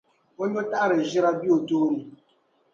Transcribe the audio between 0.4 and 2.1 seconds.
o nyɔtaɣiri-ʒira be o tooni.